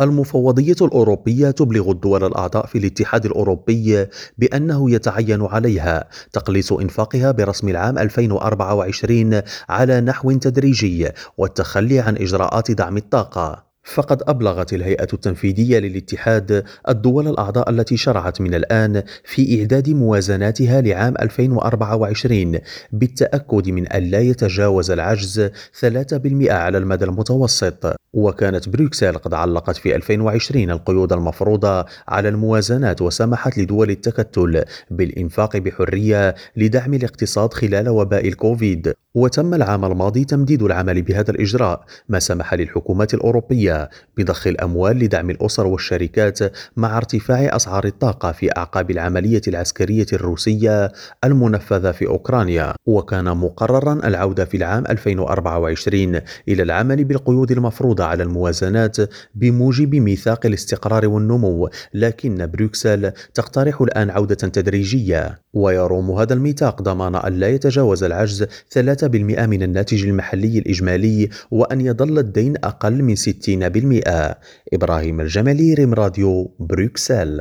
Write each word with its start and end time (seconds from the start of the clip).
المفوضية 0.00 0.76
الأوروبية 0.82 1.50
تبلغ 1.50 1.90
الدول 1.90 2.24
الأعضاء 2.24 2.66
في 2.66 2.78
الاتحاد 2.78 3.26
الأوروبي 3.26 4.06
بأنه 4.38 4.90
يتعين 4.90 5.42
عليها 5.42 6.08
تقليص 6.32 6.72
إنفاقها 6.72 7.30
برسم 7.30 7.68
العام 7.68 7.98
2024 7.98 9.42
على 9.68 10.00
نحو 10.00 10.32
تدريجي 10.32 11.08
والتخلي 11.38 12.00
عن 12.00 12.16
إجراءات 12.16 12.70
دعم 12.70 12.96
الطاقة. 12.96 13.73
فقد 13.84 14.22
أبلغت 14.28 14.72
الهيئة 14.72 15.08
التنفيذية 15.12 15.78
للاتحاد 15.78 16.64
الدول 16.88 17.28
الأعضاء 17.28 17.70
التي 17.70 17.96
شرعت 17.96 18.40
من 18.40 18.54
الآن 18.54 19.02
في 19.24 19.60
إعداد 19.60 19.90
موازناتها 19.90 20.80
لعام 20.80 21.14
2024 21.20 22.58
بالتأكد 22.92 23.68
من 23.68 23.88
أن 23.88 24.02
لا 24.02 24.20
يتجاوز 24.20 24.90
العجز 24.90 25.50
3% 25.80 26.50
على 26.50 26.78
المدى 26.78 27.04
المتوسط. 27.04 27.96
وكانت 28.12 28.68
بروكسل 28.68 29.18
قد 29.18 29.34
علقت 29.34 29.76
في 29.76 29.96
2020 29.96 30.70
القيود 30.70 31.12
المفروضة 31.12 31.84
على 32.08 32.28
الموازنات 32.28 33.02
وسمحت 33.02 33.58
لدول 33.58 33.90
التكتل 33.90 34.64
بالإنفاق 34.90 35.56
بحرية 35.56 36.34
لدعم 36.56 36.94
الاقتصاد 36.94 37.52
خلال 37.52 37.88
وباء 37.88 38.28
الكوفيد. 38.28 38.94
وتم 39.16 39.54
العام 39.54 39.84
الماضي 39.84 40.24
تمديد 40.24 40.62
العمل 40.62 41.02
بهذا 41.02 41.30
الإجراء 41.30 41.84
ما 42.08 42.18
سمح 42.18 42.54
للحكومات 42.54 43.14
الأوروبية 43.14 43.90
بضخ 44.16 44.46
الأموال 44.46 44.98
لدعم 44.98 45.30
الأسر 45.30 45.66
والشركات 45.66 46.38
مع 46.76 46.96
ارتفاع 46.96 47.56
أسعار 47.56 47.84
الطاقة 47.84 48.32
في 48.32 48.56
أعقاب 48.56 48.90
العملية 48.90 49.40
العسكرية 49.48 50.06
الروسية 50.12 50.92
المنفذة 51.24 51.92
في 51.92 52.06
أوكرانيا. 52.06 52.74
وكان 52.86 53.36
مقررا 53.36 53.92
العودة 53.92 54.44
في 54.44 54.56
العام 54.56 54.84
2024 54.86 56.20
إلى 56.48 56.62
العمل 56.62 57.04
بالقيود 57.04 57.50
المفروضة 57.50 58.04
على 58.04 58.22
الموازنات 58.22 58.96
بموجب 59.34 59.94
ميثاق 59.94 60.46
الاستقرار 60.46 61.06
والنمو 61.06 61.68
لكن 61.94 62.46
بروكسل 62.46 63.12
تقترح 63.34 63.80
الآن 63.80 64.10
عودة 64.10 64.34
تدريجية. 64.34 65.43
ويروم 65.54 66.10
هذا 66.10 66.34
الميثاق 66.34 66.82
ضمان 66.82 67.14
أن 67.14 67.32
لا 67.32 67.48
يتجاوز 67.48 68.04
العجز 68.04 68.44
3% 68.44 69.04
من 69.46 69.62
الناتج 69.62 70.04
المحلي 70.04 70.58
الإجمالي 70.58 71.28
وأن 71.50 71.80
يظل 71.80 72.18
الدين 72.18 72.54
أقل 72.64 73.02
من 73.02 73.16
60% 73.16 73.20
إبراهيم 74.72 75.20
الجمالي 75.20 75.74
ريم 75.74 75.94
راديو 75.94 76.50
بروكسل. 76.58 77.40